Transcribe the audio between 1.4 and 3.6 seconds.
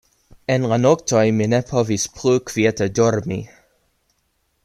mi ne povis plu kviete dormi.